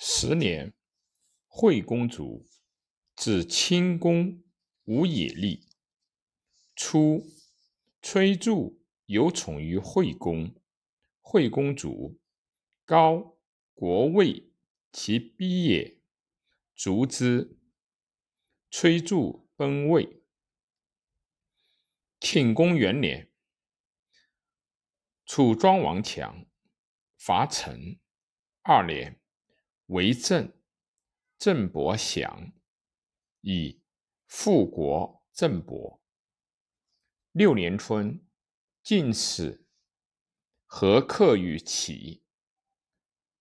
[0.00, 0.74] 十年，
[1.48, 2.46] 惠公主
[3.16, 4.44] 至清宫
[4.84, 5.66] 无野吏。
[6.76, 7.26] 初，
[8.00, 10.54] 崔杼有宠于惠公，
[11.20, 12.20] 惠公主
[12.84, 13.36] 高
[13.74, 14.52] 国位
[14.92, 16.00] 其逼也，
[16.76, 17.58] 逐之。
[18.70, 20.22] 崔杼奔魏。
[22.20, 23.32] 庆公元年，
[25.26, 26.46] 楚庄王强，
[27.16, 27.98] 伐陈。
[28.62, 29.17] 二年。
[29.88, 30.52] 为郑，
[31.38, 32.52] 郑伯祥，
[33.40, 33.82] 以
[34.26, 36.02] 复国郑伯。
[37.32, 38.22] 六年春，
[38.82, 39.66] 晋使
[40.66, 42.22] 和客与齐，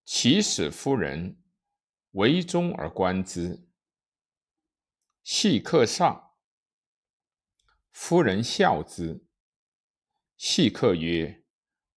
[0.05, 1.43] 齐使夫人
[2.11, 3.67] 为中而观之。
[5.23, 6.37] 戏客上，
[7.91, 9.27] 夫人笑之。
[10.37, 11.43] 戏客曰：“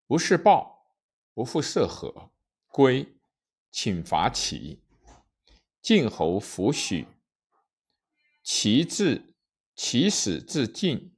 [0.08, 0.94] 不是报，
[1.34, 2.32] 不复涉河，
[2.68, 3.14] 归。”
[3.70, 4.82] 请伐齐，
[5.80, 7.06] 晋侯弗许。
[8.42, 9.34] 齐至，
[9.74, 11.14] 齐使至晋，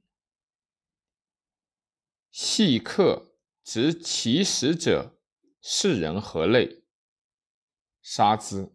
[2.29, 5.17] 系客执其使者，
[5.61, 6.83] 是人何类？
[8.01, 8.73] 杀之。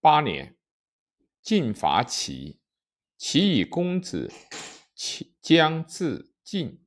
[0.00, 0.56] 八年，
[1.40, 2.60] 晋伐齐，
[3.16, 4.32] 齐以公子
[5.40, 6.84] 将至晋，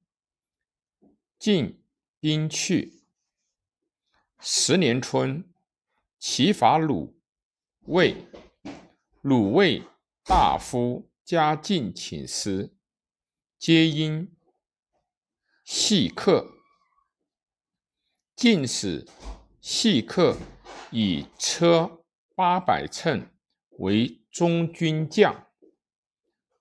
[1.38, 1.84] 晋
[2.20, 3.04] 兵去。
[4.40, 5.52] 十年春。
[6.28, 7.16] 齐伐鲁，
[7.82, 8.26] 魏，
[9.22, 9.84] 鲁魏
[10.24, 12.76] 大夫加晋请师，
[13.60, 14.36] 皆因
[15.64, 16.50] 细客。
[18.36, 19.08] 晋使
[19.62, 20.36] 细客
[20.90, 22.04] 以车
[22.34, 23.30] 八百乘
[23.78, 25.48] 为中军将，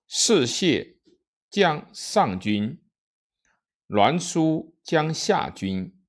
[0.07, 0.97] 士燮
[1.49, 2.79] 将上军，
[3.87, 5.99] 栾书将下军，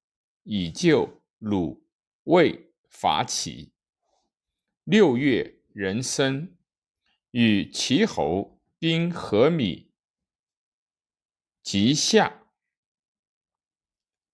[0.42, 1.82] 以救鲁
[2.24, 2.65] 魏。
[2.98, 3.74] 伐齐。
[4.84, 6.56] 六月，壬申，
[7.32, 9.92] 与齐侯兵何米，
[11.62, 12.46] 及下。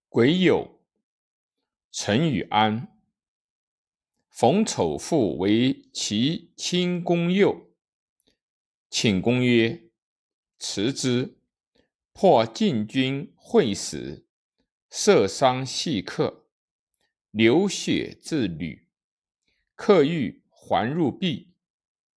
[0.08, 0.78] 癸酉，
[1.90, 2.96] 陈与安。
[4.30, 7.74] 冯丑父为齐清公右，
[8.88, 9.90] 请公曰
[10.60, 11.36] ：“辞之。”
[12.14, 14.24] 破晋军会死，
[14.88, 16.41] 射伤细客。
[17.32, 18.86] 流血自履，
[19.74, 21.54] 客欲还入壁，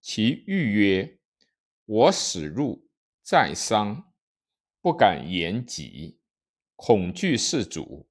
[0.02, 1.20] 其欲曰
[1.86, 2.90] ：“我使入，
[3.24, 4.14] 在伤，
[4.82, 6.20] 不敢言疾，
[6.76, 8.10] 恐惧事主，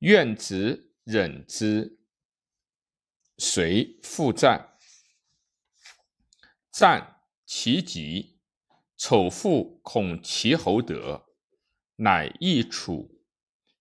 [0.00, 1.98] 愿直忍之。”
[3.38, 4.76] 遂复战，
[6.70, 8.38] 战其急，
[8.98, 11.26] 丑父恐其侯得，
[11.96, 13.22] 乃易楚，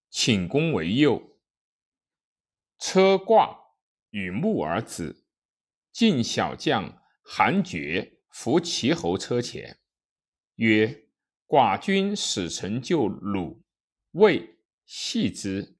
[0.09, 1.28] 请公为右。
[2.79, 3.75] 车挂
[4.11, 5.25] 与木而止，
[5.91, 9.79] 晋小将韩厥伏齐侯车前，
[10.55, 11.09] 曰
[11.45, 13.61] ：“寡君使臣救鲁，
[14.11, 15.77] 魏系之。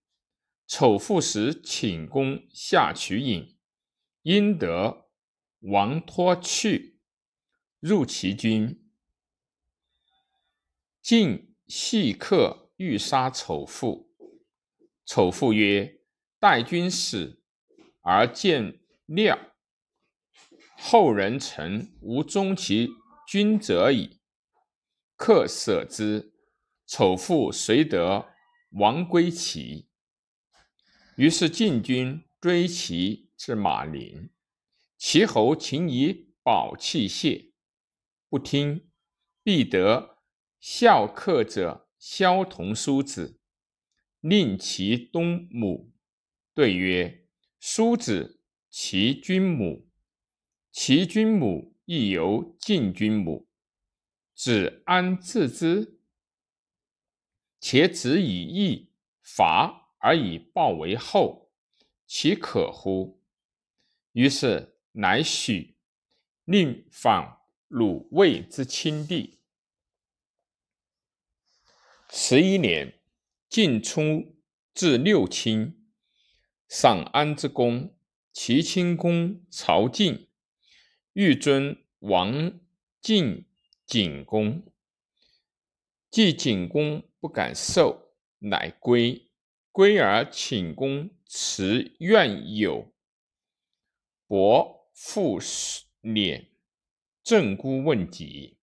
[0.68, 3.58] 丑父使请公下取饮，
[4.24, 5.10] 因得
[5.62, 7.00] 王托去，
[7.80, 8.92] 入其军。
[11.02, 14.12] 晋系客欲杀丑父，
[15.06, 15.96] 丑父曰。”
[16.40, 17.42] 待君死
[18.02, 19.38] 而见料，
[20.78, 22.88] 后人臣无忠其
[23.28, 24.22] 君者矣。
[25.18, 26.34] 客舍之，
[26.88, 28.30] 丑父遂得
[28.72, 29.90] 王归齐。
[31.18, 34.30] 于是晋军追齐至马陵，
[34.98, 37.52] 齐侯请以宝器谢，
[38.30, 38.90] 不听，
[39.44, 40.20] 必得
[40.62, 43.42] 孝客者萧同叔子，
[44.22, 45.89] 令其东母。
[46.60, 47.26] 对曰
[47.58, 49.88] ：“叔子，其君母，
[50.74, 53.48] 其君母亦犹晋君母，
[54.36, 56.02] 子安自之？
[57.62, 61.50] 且子以义伐而以报为后，
[62.06, 63.24] 其可乎？”
[64.12, 65.78] 于是乃许，
[66.44, 67.40] 令访
[67.70, 69.40] 鲁卫之亲弟。
[72.10, 73.00] 十一年，
[73.48, 74.36] 晋出
[74.74, 75.79] 至六卿。
[76.70, 77.96] 上安之公，
[78.32, 80.28] 齐清公曹敬，
[81.14, 82.60] 欲尊王
[83.02, 83.48] 敬
[83.88, 84.62] 景公，
[86.12, 89.26] 既景公不敢受，乃归。
[89.72, 92.94] 归而请公辞愿有
[94.28, 95.40] 伯父
[96.04, 96.46] 敛，
[97.24, 98.58] 正姑问疾，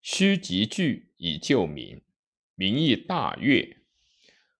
[0.00, 2.00] 须急具以救民，
[2.54, 3.76] 民亦大悦。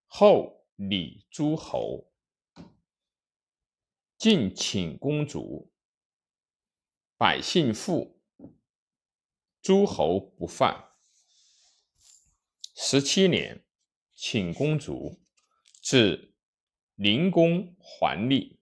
[0.07, 2.11] 后礼诸侯。
[4.17, 5.73] 晋请公主，
[7.19, 8.23] 百姓富，
[9.61, 10.93] 诸侯不犯。
[12.75, 13.67] 十七年，
[14.15, 15.21] 请公主
[15.83, 16.35] 至
[16.95, 18.61] 灵公还立。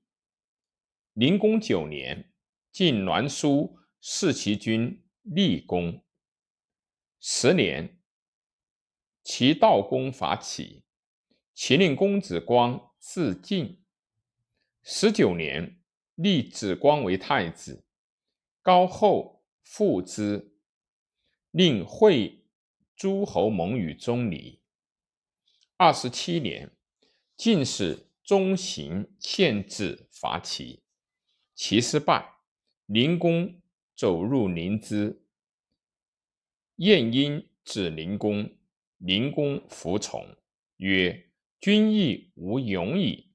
[1.12, 2.32] 灵公九年，
[2.72, 6.04] 晋栾书弑其君立公。
[7.20, 8.00] 十年，
[9.22, 10.84] 齐悼公伐齐，
[11.54, 13.81] 齐令公子光自尽。
[14.84, 15.78] 十九年，
[16.16, 17.84] 立子光为太子，
[18.62, 20.56] 高后复之，
[21.52, 22.44] 令会
[22.96, 24.60] 诸侯盟与中离。
[25.76, 26.72] 二十七年，
[27.36, 30.82] 晋使中行献子伐齐。
[31.54, 32.34] 其失败，
[32.86, 33.62] 灵公
[33.94, 35.18] 走入临淄。
[36.76, 38.56] 晏婴指灵公，
[38.98, 40.36] 灵公服从，
[40.78, 41.30] 曰
[41.60, 43.28] ：“君亦无勇矣。”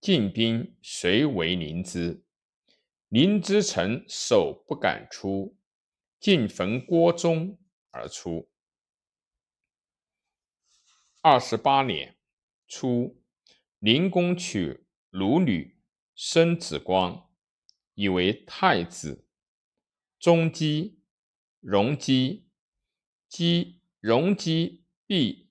[0.00, 2.22] 晋兵遂围临淄，
[3.08, 5.56] 临淄城守不敢出。
[6.18, 7.58] 尽焚郭中
[7.90, 8.50] 而出。
[11.22, 12.18] 二十八年
[12.68, 13.22] 初，
[13.78, 15.78] 灵公娶鲁女，
[16.14, 17.30] 生子光。
[17.94, 19.26] 以为太子，
[20.18, 21.02] 中姬、
[21.60, 22.48] 荣姬、
[23.28, 25.50] 姬荣姬毕，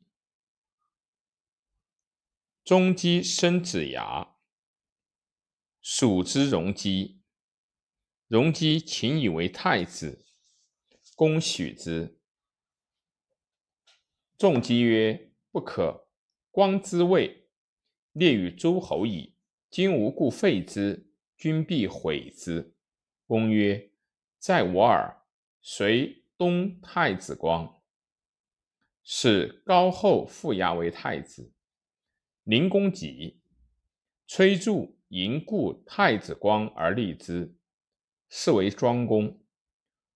[2.64, 4.36] 中姬生子牙，
[5.82, 7.22] 属之容姬。
[8.28, 10.26] 容姬请以为太子，
[11.16, 12.20] 公许之。
[14.38, 16.08] 仲姬曰：“不可，
[16.52, 17.50] 光之位，
[18.12, 19.36] 列与诸侯矣，
[19.70, 22.76] 今无故废之。”君必悔之。
[23.26, 23.92] 公曰
[24.38, 25.16] ：“在我耳。”
[25.62, 27.82] 随东太子光，
[29.04, 31.54] 使高后复押为太子。
[32.44, 33.42] 灵公己，
[34.26, 37.56] 崔杼迎故太子光而立之，
[38.30, 39.40] 是为庄公。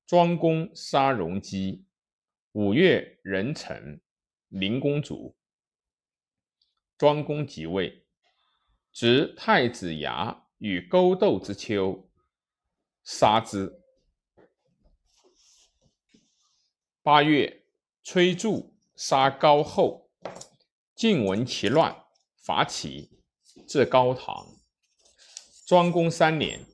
[0.06, 1.86] 庄公杀荣姬。
[2.54, 4.02] 五月，壬辰，
[4.50, 5.36] 灵公主。
[6.98, 8.06] 庄公即位，
[8.92, 10.48] 执太子牙。
[10.60, 12.10] 与勾斗之秋，
[13.04, 13.82] 杀之。
[17.02, 17.66] 八月，
[18.02, 20.10] 崔杼杀高后，
[20.96, 22.06] 晋闻其乱，
[22.38, 23.20] 伐齐，
[23.68, 24.63] 至高唐。
[25.66, 26.66] 庄公三年，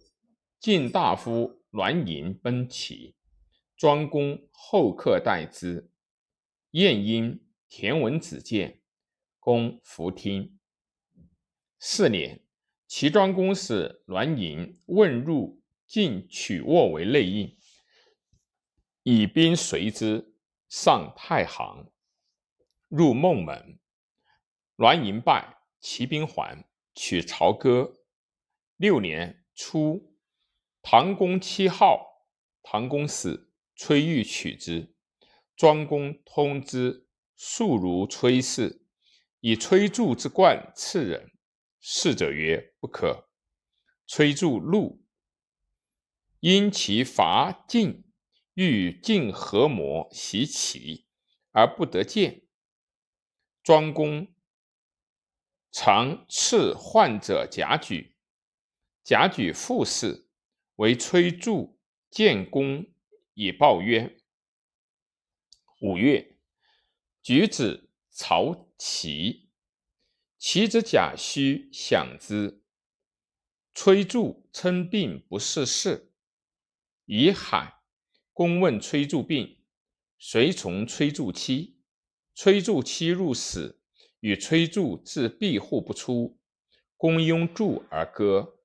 [0.60, 3.16] 晋大夫栾盈奔齐，
[3.78, 5.92] 庄公后客待之。
[6.72, 8.82] 晏婴、田文子见，
[9.40, 10.58] 公弗听。
[11.78, 12.44] 四年。
[12.88, 17.56] 齐庄公使栾盈问入晋曲沃为内应，
[19.04, 20.34] 以兵随之
[20.68, 21.92] 上太行，
[22.88, 23.80] 入孟门。
[24.78, 27.99] 栾盈败，齐兵还，取朝歌。
[28.80, 30.16] 六年初，
[30.82, 32.24] 唐公七号，
[32.64, 34.96] 唐公死，崔玉取之。
[35.58, 37.06] 庄公通之，
[37.36, 38.86] 素如崔氏，
[39.42, 41.30] 以崔杼之冠赐人。
[41.82, 43.28] 逝者曰：“不可。”
[44.08, 45.06] 崔杼怒，
[46.40, 48.06] 因其伐晋，
[48.54, 51.06] 欲与晋合谋袭齐，
[51.52, 52.44] 而不得见。
[53.62, 54.34] 庄公
[55.70, 58.16] 常赐患者甲举，
[59.10, 60.28] 甲举复事，
[60.76, 61.74] 为崔杼
[62.12, 62.86] 见公
[63.34, 64.16] 以报冤。
[65.82, 66.38] 五月，
[67.24, 69.50] 举子曹齐。
[70.38, 72.62] 其子贾诩享之。
[73.74, 76.12] 崔杼称病不是事，
[77.06, 77.82] 以海。
[78.32, 79.58] 公问崔杼病，
[80.20, 81.80] 随从崔杼妻。
[82.36, 83.82] 崔杼妻入室，
[84.20, 86.40] 与崔杼至闭户不出。
[86.96, 88.58] 公拥柱而歌。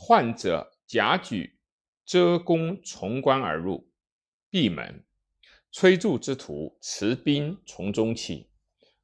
[0.00, 1.58] 患者贾举
[2.04, 3.90] 遮公从关而入，
[4.48, 5.04] 闭门。
[5.72, 8.48] 崔杼之徒持兵从中起。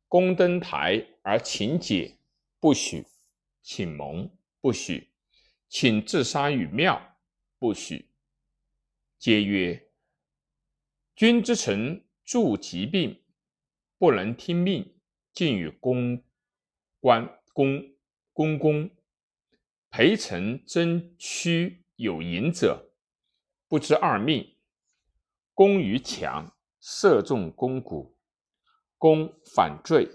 [0.06, 2.16] 公登台而请解，
[2.60, 3.02] 不许；
[3.60, 5.08] 请盟，不许；
[5.68, 7.18] 请自杀于庙，
[7.58, 8.08] 不许。
[9.18, 9.90] 皆曰
[11.16, 13.20] ：“君之臣助疾病，
[13.98, 14.94] 不能听命，
[15.32, 16.22] 尽与公
[17.00, 17.82] 关公
[18.32, 18.88] 公公。
[19.96, 22.90] 陪臣争趋有隐者，
[23.68, 24.56] 不知二命。
[25.52, 28.18] 公于墙，射中肱骨。”
[28.98, 30.10] 弓反坠，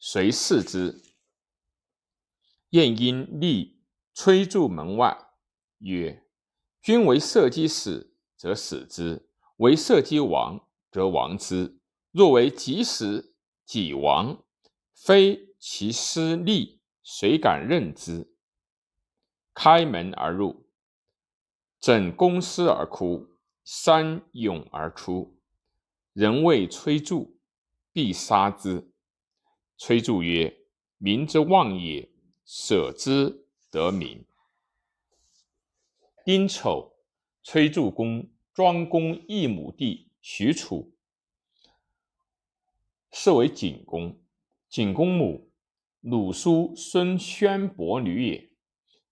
[0.00, 1.00] 遂弑之。
[2.70, 3.80] 晏婴立
[4.12, 5.16] 崔杼门外，
[5.78, 6.26] 曰
[6.82, 9.28] ：“君为射击死，则死之；
[9.58, 11.78] 为射击亡，则亡之。
[12.10, 14.44] 若为己死己亡，
[14.92, 18.26] 非其私利，谁敢任之？”
[19.62, 20.64] 开门而入，
[21.78, 23.26] 枕宫丝而哭，
[23.62, 25.38] 山涌而出。
[26.14, 27.34] 人谓崔杼，
[27.92, 28.90] 必杀之。
[29.76, 30.56] 崔杼曰
[30.96, 32.10] ：“民之望也，
[32.42, 34.24] 舍之得民。”
[36.24, 36.94] 丁丑，
[37.42, 40.90] 崔杼公庄公一亩地许褚，
[43.12, 44.18] 是为景公。
[44.70, 45.52] 景公母
[46.00, 48.49] 鲁叔孙宣伯女也。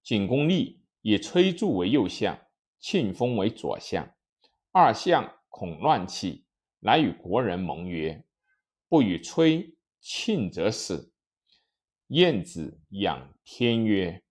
[0.08, 2.46] 景公立，以崔杼为右相，
[2.78, 4.10] 庆封为左相。
[4.72, 6.46] 二相恐乱气。
[6.78, 8.24] 乃与国人盟曰
[8.88, 11.12] ：“不与崔庆则死。”
[12.08, 14.24] 晏子仰天曰：“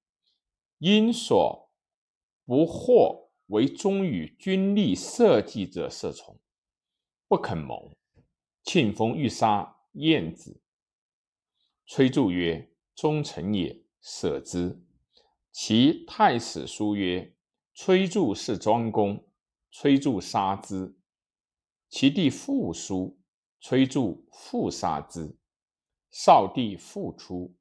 [0.79, 1.71] 因所
[2.43, 6.39] 不惑为忠与君立社稷者社从，
[7.27, 7.95] 不肯盟。”
[8.65, 10.59] 庆封欲杀晏子。
[11.85, 14.81] 崔杼曰：“忠臣也，舍之。”
[15.59, 17.33] 其太史书曰
[17.73, 19.27] ：“崔杼是庄公。”
[19.73, 20.95] 崔杼杀之。
[21.89, 23.19] 其弟复书，
[23.59, 25.35] 崔杼复杀之。
[26.11, 27.57] 少帝复出，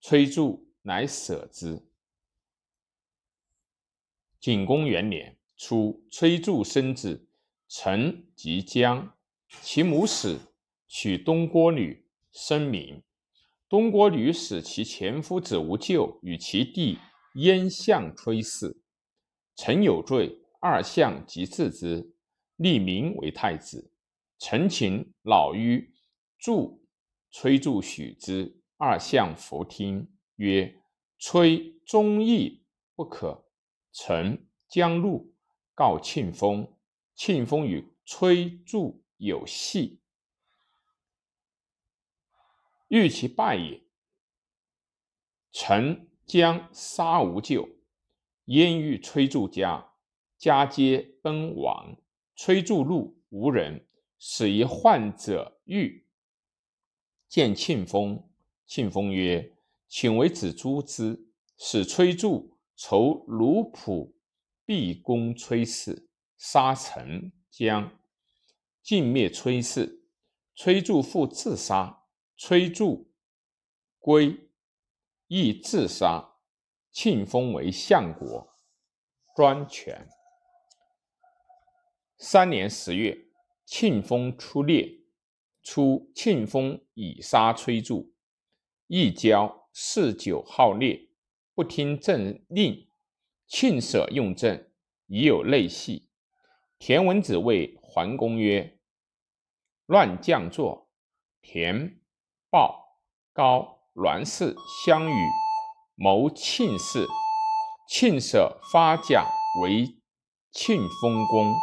[0.00, 1.86] 崔杼乃舍之。
[4.40, 7.28] 景公元年初，崔杼生子
[7.68, 9.14] 成及姜，
[9.60, 10.40] 其母死，
[10.88, 13.02] 娶东郭女，生民。
[13.72, 16.98] 东郭女使其前夫子无咎，与其弟
[17.36, 18.82] 燕相崔氏。
[19.56, 22.12] 臣有罪，二相即治之。
[22.56, 23.90] 立明为太子，
[24.38, 25.90] 陈情老于
[26.38, 26.84] 助
[27.30, 30.82] 崔杼许之，二相弗听，曰
[31.18, 33.46] ：“崔忠义不可。”
[33.90, 35.32] 臣将怒，
[35.74, 36.70] 告庆封。
[37.14, 40.01] 庆封与崔杼有隙，
[42.92, 43.80] 欲其败也。
[45.50, 47.66] 臣将杀无咎，
[48.44, 49.94] 焉欲崔杼家，
[50.36, 51.96] 家皆奔亡。
[52.36, 53.86] 崔杼怒，无人，
[54.18, 56.06] 使一患者欲。
[57.28, 58.28] 见庆丰，
[58.66, 59.54] 庆丰曰
[59.88, 64.14] ：“请为子诛之。”使崔杼仇卢普
[64.66, 67.98] 毕攻崔氏，杀臣将，
[68.82, 70.04] 尽灭崔氏。
[70.54, 72.01] 崔杼复自杀，
[72.36, 73.06] 崔杼
[73.98, 74.48] 归，
[75.28, 76.30] 亦自杀。
[76.90, 78.54] 庆封为相国，
[79.34, 80.06] 专权。
[82.18, 83.16] 三年十月，
[83.64, 85.00] 庆封出猎，
[85.62, 88.12] 初，庆封以杀崔杼。
[88.88, 91.08] 一交嗜酒好猎，
[91.54, 92.90] 不听政令。
[93.46, 94.70] 庆舍用政，
[95.06, 96.10] 已有内隙。
[96.78, 98.78] 田文子谓桓公曰
[99.86, 100.90] ：“乱将作，
[101.40, 102.01] 田、
[102.52, 102.98] 鲍、
[103.32, 104.54] 高、栾氏
[104.84, 105.28] 相与，
[105.94, 107.08] 谋庆氏。
[107.88, 109.26] 庆舍发甲
[109.62, 109.96] 为
[110.50, 111.54] 庆封公。”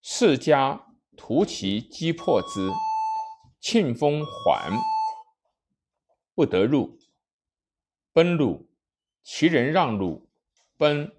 [0.00, 0.86] 世家
[1.18, 2.70] 图其击破之，
[3.60, 4.72] 庆封还
[6.34, 6.98] 不得入，
[8.14, 8.70] 奔鲁。
[9.22, 10.30] 其人让鲁，
[10.78, 11.14] 奔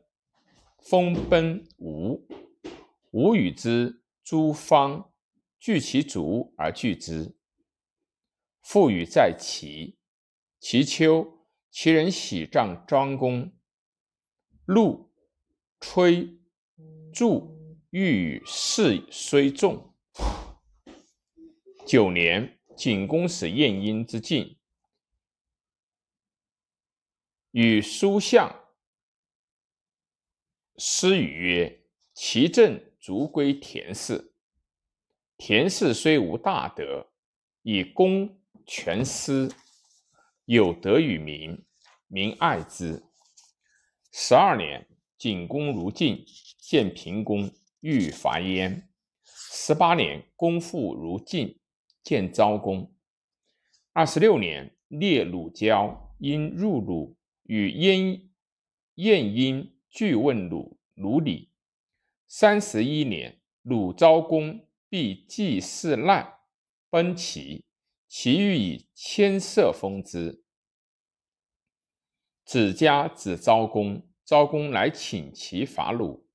[0.79, 2.27] 封奔吴。
[3.11, 5.11] 吴与之诸方，
[5.59, 7.35] 聚其族而拒之。
[8.62, 9.98] 复与在齐。
[10.60, 13.51] 其秋，其人喜仗庄公。
[14.65, 15.12] 陆
[15.80, 16.39] 吹
[17.13, 17.60] 祝。
[17.94, 19.94] 欲与事虽重，
[21.86, 24.58] 九年，景公使晏婴之晋，
[27.51, 28.63] 与叔相
[30.77, 31.84] 师语曰
[32.15, 34.34] ：“其政逐归田氏。
[35.36, 37.12] 田氏虽无大德，
[37.62, 39.53] 以公全私，
[40.46, 41.63] 有德于民，
[42.08, 43.03] 民爱之。”
[44.12, 44.88] 十二年，
[45.18, 46.25] 景公如晋，
[46.60, 47.51] 见平公。
[47.82, 48.89] 欲伐燕。
[49.24, 51.60] 十八年，公复如晋，
[52.03, 52.94] 见昭公。
[53.91, 58.30] 二十六年，列鲁交因入鲁，与燕
[58.96, 61.50] 晏婴俱问鲁鲁礼。
[62.27, 66.36] 三十一年，鲁昭公必祭祀难，
[66.91, 67.63] 奔齐，
[68.13, 70.44] 其欲以千色封之。
[72.44, 76.27] 子家子昭公，昭公乃请其伐鲁，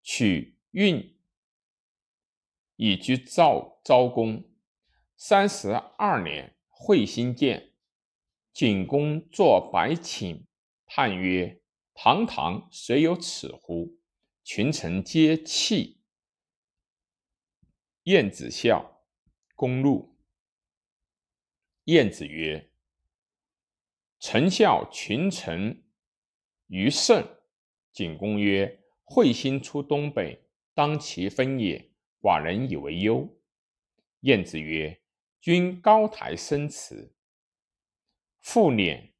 [0.00, 0.56] 取。
[0.70, 1.18] 运
[2.76, 4.48] 以居赵昭公
[5.16, 7.72] 三十二年，会兴建，
[8.52, 10.46] 景公作白寝，
[10.86, 11.60] 叹曰
[11.94, 13.98] ：“堂堂谁有此乎？”
[14.44, 16.00] 群臣皆泣。
[18.04, 19.02] 晏子笑，
[19.56, 20.13] 公怒。
[21.84, 22.70] 晏子曰
[24.18, 25.84] ：“臣笑群臣
[26.68, 27.28] 于盛。
[27.92, 31.90] 景公曰：“彗星出东北，当其分也。
[32.22, 33.28] 寡人以为忧。”
[34.20, 34.98] 晏子曰
[35.42, 37.14] ：“君高台生辞，
[38.40, 39.10] 复敛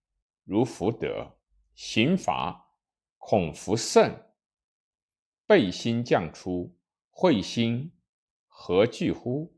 [0.45, 1.39] 如福德，
[1.75, 2.79] 刑罚
[3.19, 4.25] 恐弗胜。
[5.47, 6.79] 背心将出，
[7.11, 7.93] 彗星
[8.47, 9.55] 何惧乎？”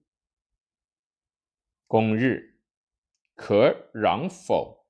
[1.87, 2.56] 公日，
[3.37, 4.87] 可攘否？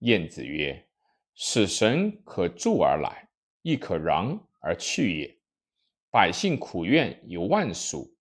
[0.00, 0.86] 晏子曰
[1.34, 3.30] ：“使神可助而来。”
[3.62, 5.38] 亦可攘而去也。
[6.10, 8.14] 百姓苦怨有万数，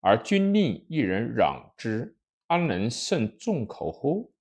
[0.00, 4.34] 而君令一人攘之，安能胜众口乎？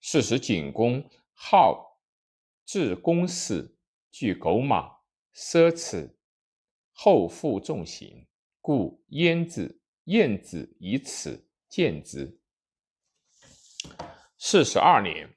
[0.00, 1.02] 是时景公
[1.32, 1.98] 好
[2.66, 3.74] 治公事，
[4.10, 4.98] 惧狗马，
[5.34, 6.14] 奢侈，
[6.92, 8.26] 后负重刑，
[8.60, 12.37] 故燕子晏子以此见之。
[14.40, 15.36] 四十二年，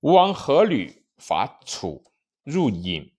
[0.00, 3.12] 吴王阖闾伐楚，入郢。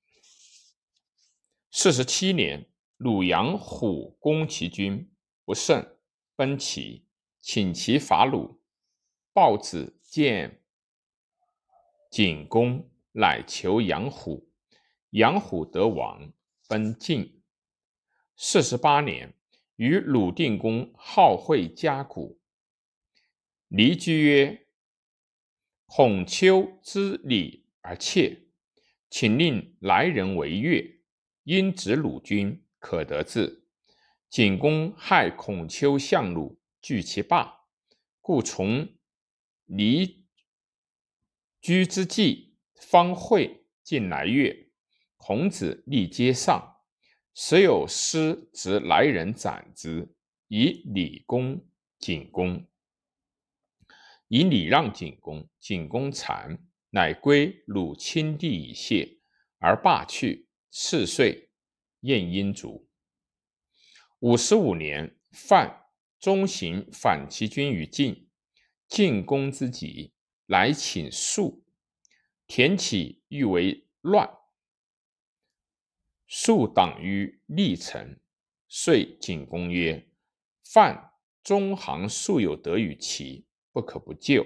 [1.72, 5.10] 四十七年，鲁阳虎攻其军
[5.46, 5.96] 不胜，
[6.36, 7.08] 奔齐，
[7.39, 8.62] 请其伐鲁。
[9.32, 10.62] 豹子见
[12.12, 14.51] 景公，乃求养虎。
[15.12, 16.34] 养虎得王，
[16.68, 17.42] 奔晋。
[18.36, 19.34] 四十八年，
[19.78, 22.38] 与鲁定公好会嘉谷。
[23.70, 24.68] 离居曰
[25.86, 28.48] ：“孔丘知礼而切，
[29.10, 31.00] 请令来人为乐。”
[31.46, 33.66] 因指鲁军可得志，
[34.30, 37.62] 景公害孔丘相鲁，惧其霸，
[38.22, 38.88] 故从
[39.66, 40.26] 离
[41.60, 44.72] 居之际，方会进来乐。
[45.18, 46.78] 孔子立阶上，
[47.34, 50.16] 时有师执来人斩之，
[50.48, 51.66] 以礼公
[51.98, 52.69] 景公，
[54.30, 55.48] 以礼让景公。
[55.60, 56.58] 景公惭，
[56.92, 59.20] 乃归鲁亲弟以谢，
[59.58, 60.48] 而罢去。
[60.72, 61.50] 四岁，
[62.02, 62.88] 晏婴卒。
[64.20, 65.88] 五十五年，范
[66.20, 68.30] 中行反其君于晋，
[68.88, 70.13] 晋公之急，
[70.46, 71.63] 来请恕。
[72.46, 74.30] 田启欲为乱，
[76.28, 78.20] 恕党于历城，
[78.68, 80.08] 遂景公曰
[80.63, 81.13] ：“范
[81.44, 83.46] 中行素有德于齐，
[83.80, 84.46] 不可不救。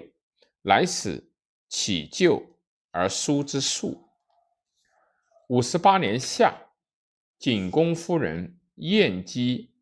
[0.62, 1.30] 来使
[1.68, 2.56] 起救
[2.90, 4.08] 而书之恕。”
[5.48, 6.68] 五十八年夏，
[7.38, 9.74] 景公夫人晏姬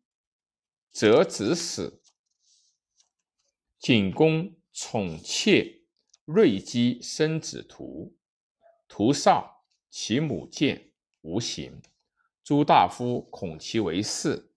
[0.91, 2.01] 则子死。
[3.79, 5.83] 景公宠妾
[6.25, 8.17] 瑞姬生子图，
[8.87, 11.81] 图少，其母见，无行。
[12.43, 14.47] 诸大夫恐其为嗣，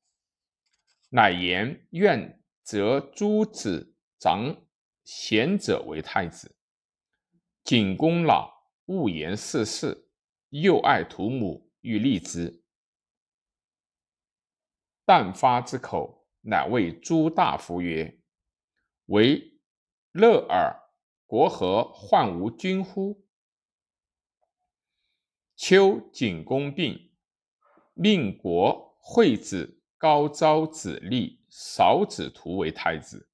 [1.10, 4.65] 乃言愿择诸子长
[5.06, 6.56] 贤者为太子。
[7.62, 8.52] 景公老，
[8.86, 10.10] 勿言世事。
[10.50, 12.64] 又爱屠母，欲立之。
[15.04, 18.20] 旦发之口，乃谓诸大夫曰
[19.06, 19.60] ：“为
[20.12, 20.74] 乐尔，
[21.26, 23.26] 国何患无君乎？”
[25.54, 27.12] 秋，景公病，
[27.94, 33.25] 命国惠子高昭子立少子图为太子，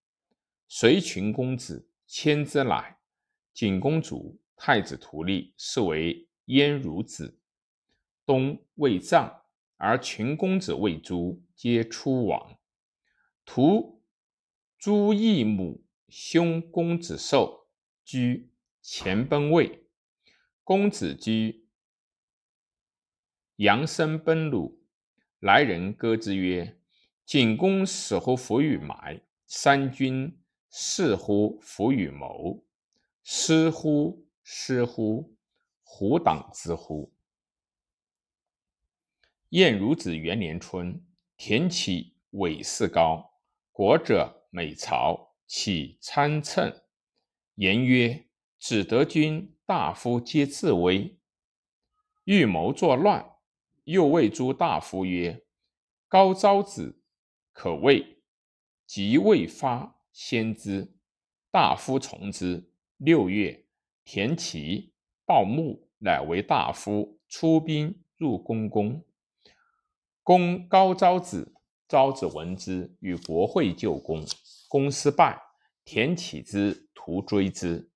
[0.75, 2.97] 随群公子迁之来。
[3.53, 6.27] 景公主，太子图立，是为。
[6.47, 7.39] 燕孺子，
[8.25, 9.43] 东魏葬，
[9.77, 12.59] 而群公子魏诸皆出亡。
[13.45, 14.03] 屠
[14.79, 17.69] 朱义母兄公子寿
[18.03, 19.85] 居前奔魏，
[20.65, 21.69] 公子居
[23.57, 24.83] 扬声奔鲁，
[25.39, 26.81] 来人歌之曰
[27.27, 30.42] ：“景公死后弗与埋，三军
[30.73, 32.65] 似乎弗与谋，
[33.23, 35.37] 失乎失乎。”
[35.85, 37.13] 虎党之乎？
[39.51, 41.05] 晏孺子元年春，
[41.37, 43.35] 田启伟士高，
[43.71, 46.75] 国者美朝，启参乘，
[47.57, 48.25] 言曰
[48.59, 51.19] ：“子德君大夫皆自危，
[52.25, 53.37] 欲谋作乱。”
[53.85, 55.45] 又谓诸大夫曰
[56.09, 57.03] ：“高昭子
[57.53, 58.23] 可畏，
[58.87, 60.93] 即未发，先之。”
[61.51, 62.71] 大夫从之。
[62.97, 63.67] 六月，
[64.05, 64.93] 田齐。
[65.25, 69.05] 鲍穆乃为大夫，出兵入宫宫。
[70.23, 71.55] 公高昭子，
[71.89, 74.25] 昭子闻之，与国会救公。
[74.69, 75.41] 公失败，
[75.85, 77.91] 田启之徒追之。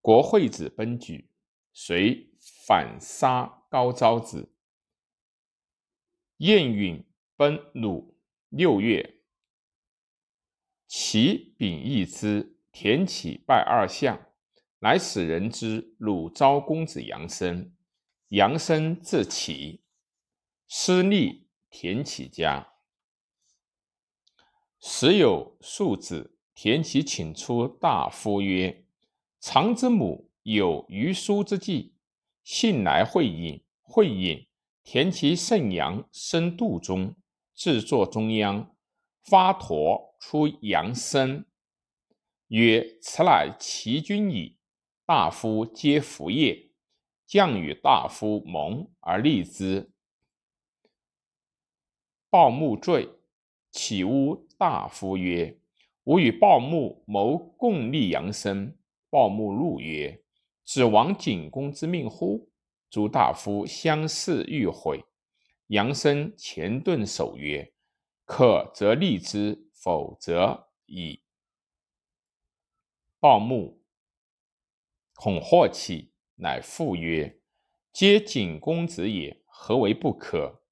[0.00, 1.30] 国惠子奔举，
[1.72, 2.30] 遂
[2.66, 4.54] 反杀高昭子。
[6.38, 7.04] 晏允
[7.36, 8.16] 奔鲁。
[8.48, 9.21] 六月，
[10.94, 14.26] 齐秉义之，田启拜二相。
[14.80, 17.72] 乃使人之鲁昭公子杨生。
[18.28, 19.80] 杨生字启，
[20.68, 22.74] 师立田启家。
[24.82, 28.84] 时有庶子，田启请出大夫曰
[29.40, 31.94] ：“常之母有余书之计，
[32.44, 33.64] 信来会饮。
[33.80, 34.46] 会饮，
[34.84, 37.16] 田其圣阳生肚中，
[37.54, 38.71] 制作中央，
[39.24, 41.44] 发陀出阳生，
[42.48, 44.58] 曰：‘此乃齐君矣。’
[45.06, 46.68] 大夫皆服业。”
[47.24, 49.90] 将与大夫盟而立之。
[52.28, 53.08] 鲍木坠，
[53.70, 55.58] 岂诬大夫曰
[56.04, 58.76] ：“吾与鲍木谋共立阳生。”
[59.08, 60.22] 鲍木怒曰
[60.66, 62.50] ：“指王景公之命乎？”
[62.90, 65.02] 诸大夫相视欲毁。
[65.68, 67.72] 杨生前顿守曰
[68.34, 71.22] ：“可则立之，否则已。”
[73.20, 73.84] 鲍木
[75.12, 76.14] 恐祸起。
[76.36, 77.42] 乃复曰
[77.92, 80.62] ：“皆景公子也，何为不可？”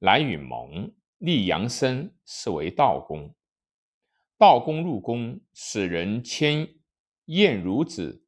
[0.00, 3.32] 乃与盟立阳生，是为道公。
[4.36, 6.74] 道公入宫，使人牵
[7.26, 8.26] 晏孺子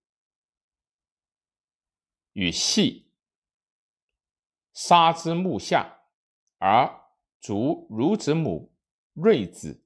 [2.32, 3.12] 与系，
[4.72, 6.04] 杀之木下，
[6.58, 6.97] 而
[7.40, 8.72] 卒孺子母
[9.14, 9.84] 睿子。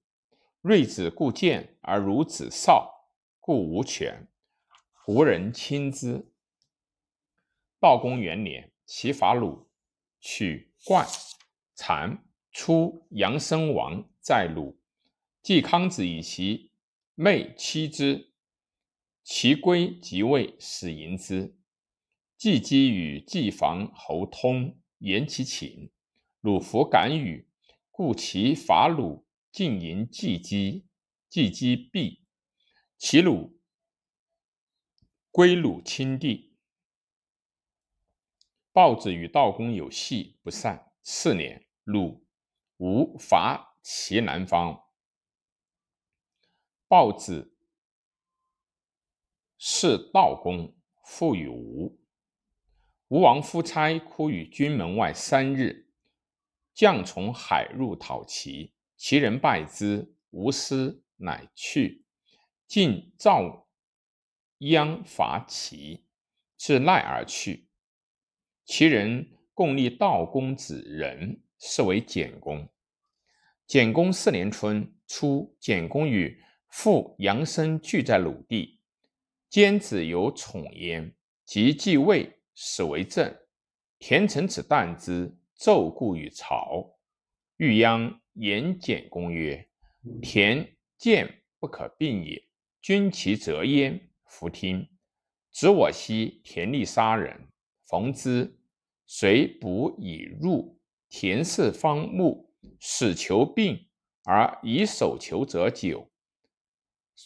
[0.61, 3.09] 睿子故贱，而孺子少，
[3.41, 4.29] 故无权。
[4.93, 6.33] 胡人亲之。
[7.81, 9.69] 道公元年，齐伐鲁，
[10.21, 11.07] 取冠、
[11.75, 14.79] 残，出杨生王在鲁。
[15.43, 16.71] 季康子以其
[17.17, 18.33] 妹妻之，
[19.25, 21.57] 其归即位，使迎之。
[22.37, 25.91] 季姬与季房侯通言其请，
[26.43, 27.49] 鲁弗敢与，
[27.93, 30.89] 故其伐鲁，进迎季姬，
[31.29, 32.27] 季姬避，
[32.99, 33.61] 齐鲁
[35.31, 36.57] 归鲁亲地。
[38.73, 40.93] 鲍子与道公有隙不善。
[41.05, 42.27] 次年，鲁、
[42.79, 44.83] 吴伐齐南方。
[46.89, 47.57] 鲍子
[49.57, 52.01] 是道公，复与吴。
[53.07, 55.92] 吴王夫差哭于军门外三日，
[56.75, 62.05] 将从海入讨齐，齐人败之，无师乃去。
[62.67, 63.69] 晋赵
[64.59, 66.07] 鞅伐齐，
[66.57, 67.69] 至赖而去。
[68.65, 72.69] 齐人共立道公子仁，是为简公。
[73.67, 78.81] 简公四年春，初，简公与父杨生聚在鲁地，
[79.51, 83.37] 兼子有宠焉，即继位，始为政。
[83.99, 86.99] 田成子旦之，奏故于朝。
[87.57, 89.69] 欲鞅言简公曰
[90.21, 92.43] ：“田见不可并也，
[92.81, 94.89] 君其责焉。”弗听。
[95.53, 97.49] 子我昔田利杀人。
[97.87, 98.59] 逢之，
[99.07, 103.89] 遂捕以入田氏方木，使求病
[104.25, 106.11] 而以手求者久，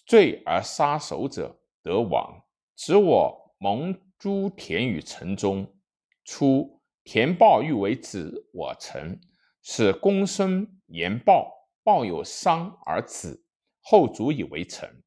[0.04, 2.44] 罪而杀守者得亡。
[2.74, 5.74] 子我蒙诸田于城中，
[6.22, 6.75] 初
[7.06, 9.20] 田豹欲为子我臣，
[9.62, 13.44] 使公孙言豹，豹有伤而止，
[13.80, 15.04] 后主以为臣。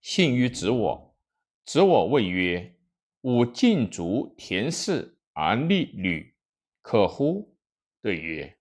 [0.00, 1.16] 信于子我，
[1.64, 2.76] 子我问曰。
[3.22, 6.34] 吾尽足田氏而立吕，
[6.80, 7.54] 可乎？
[8.00, 8.56] 对曰：“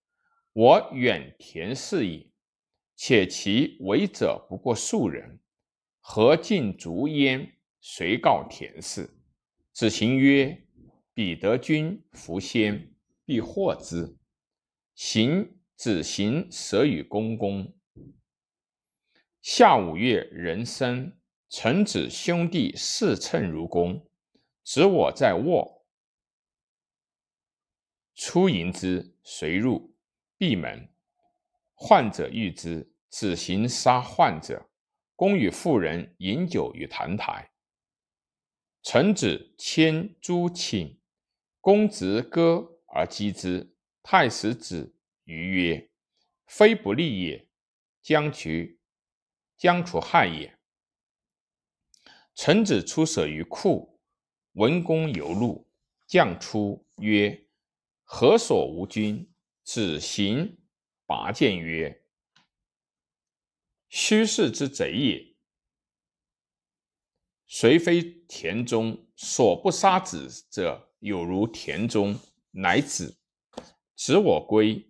[0.52, 2.34] 我远田氏矣，
[2.96, 5.40] 且其为者不过数人，
[6.02, 7.56] 何尽足焉？
[7.80, 9.10] 遂告田氏。
[9.72, 10.62] 子行曰
[11.20, 14.18] ：‘彼得君弗先，必获之。’
[14.96, 17.76] 行子行舍与公公。
[19.42, 24.10] 夏五月，壬申，臣子兄弟侍称如公。
[24.64, 25.86] 子我在卧，
[28.16, 29.94] 出迎之，随入，
[30.38, 30.90] 闭门。
[31.74, 34.70] 患者遇之，子行杀患者。
[35.18, 37.52] 公与妇人饮酒于坛台。
[38.82, 40.98] 臣子牵诸寝，
[41.70, 43.76] 公执戈而击之。
[44.02, 45.92] 太史子于曰
[46.50, 47.48] ：“非不利也，
[48.02, 48.50] 将除
[49.56, 50.58] 将除害也。”
[52.34, 54.00] 臣子出舍于库。
[54.54, 55.70] 文公游路，
[56.08, 57.46] 将出曰
[58.02, 60.58] ：“何所无君？”子行
[61.06, 62.04] 拔剑曰
[63.90, 65.36] ：“虚室之贼也。
[67.46, 72.20] 虽非田中，所不杀子者，有如田中。”
[72.52, 73.16] 乃止。
[73.96, 74.90] 止我归，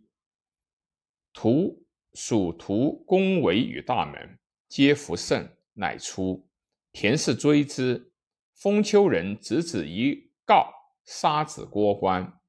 [1.33, 6.47] 徒属徒恭维于大门，皆服胜，乃出。
[6.93, 8.13] 田氏追之，
[8.55, 10.71] 封丘人子子一告，
[11.03, 12.39] 杀子郭关。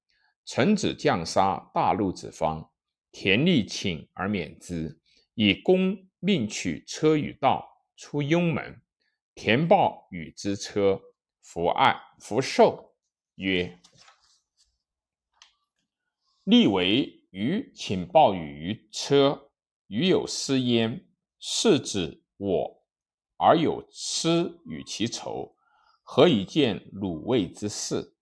[0.45, 2.71] 臣子将杀大路子方，
[3.11, 5.01] 田力请而免之，
[5.35, 8.81] 以公命取车与道出雍门。
[9.35, 11.01] 田豹与之车，
[11.43, 12.90] 弗爱弗受，
[13.41, 13.79] 曰
[16.45, 19.51] ：“立为余请报与于车，
[19.87, 22.85] 余有失焉，是指我
[23.39, 25.57] 而有失与其仇，
[26.03, 28.15] 何以见鲁卫之事？”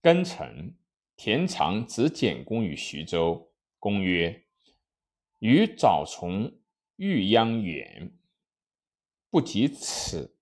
[0.00, 0.76] 庚辰，
[1.16, 3.52] 田常子简公于徐州。
[3.80, 4.46] 公曰
[5.40, 6.60] ：“余早从
[6.94, 8.16] 豫央远，
[9.30, 10.38] 不及此。”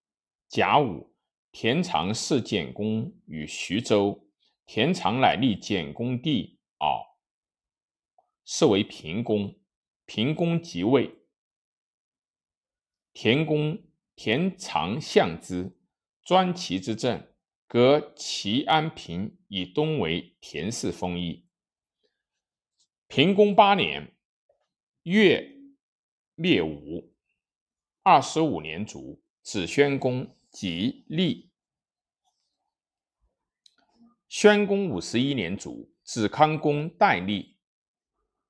[0.49, 1.14] 甲午，
[1.55, 4.27] 田常弑简公于徐州。
[4.67, 7.17] 田常乃立简公弟敖，
[8.45, 9.55] 是为平公。
[10.05, 11.15] 平公即位，
[13.13, 13.81] 田公
[14.17, 15.79] 田常相之，
[16.25, 17.25] 专齐之政。
[17.69, 21.47] 革齐安平以东为田氏封邑。
[23.07, 24.17] 平公八年，
[25.05, 25.53] 越
[26.35, 27.15] 灭吴。
[28.03, 31.51] 二十五年卒，子宣公即立。
[34.29, 37.59] 宣公五十一年卒，子康公代立。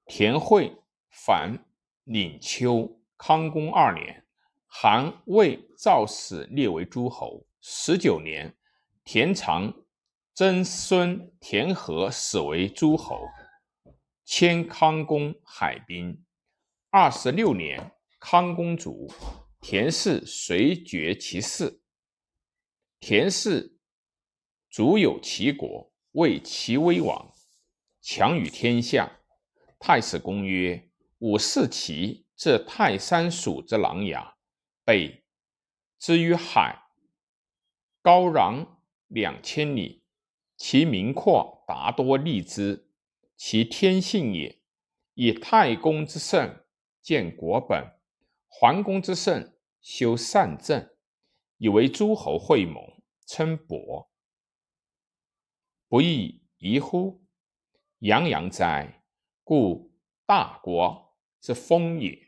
[0.04, 0.76] 田惠
[1.10, 1.64] 反
[2.04, 3.00] 领丘。
[3.16, 4.26] 康公二年，
[4.66, 7.46] 韩魏赵使列为诸侯。
[7.62, 8.54] 十九年。
[9.02, 9.72] 田常
[10.34, 13.18] 曾孙田和始为诸侯，
[14.26, 16.22] 迁康公海滨。
[16.90, 19.10] 二十六年，康公卒，
[19.60, 21.80] 田氏遂绝其嗣。
[23.06, 23.76] 田氏
[24.70, 27.34] 足有齐国，为齐威王，
[28.00, 29.20] 强于天下。
[29.78, 30.88] 太史公曰
[31.20, 34.32] ：“吾视齐，这泰山蜀之琅琊，
[34.86, 35.22] 北
[35.98, 36.84] 之于海，
[38.00, 38.66] 高壤。”
[39.08, 40.02] 两千里，
[40.56, 42.88] 其民阔达多利之，
[43.36, 44.62] 其天性也。
[45.12, 46.64] 以太公之圣，
[47.02, 47.84] 建国本；
[48.48, 50.88] 桓公之圣，修善政，
[51.58, 52.82] 以为诸侯会盟，
[53.26, 54.10] 称伯，
[55.88, 57.24] 不亦宜乎？
[57.98, 59.04] 洋洋哉！
[59.42, 59.94] 故
[60.26, 62.23] 大国之风也。